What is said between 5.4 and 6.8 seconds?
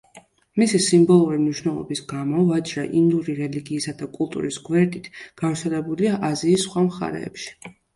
გავრცელებულია აზიის